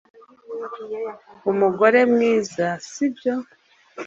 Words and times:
Umugore 1.51 1.99
mwiza 2.13 2.67
sibyo 2.89 3.33